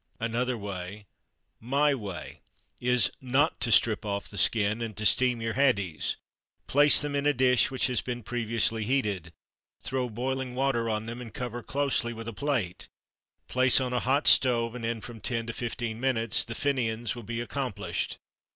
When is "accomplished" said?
17.39-18.17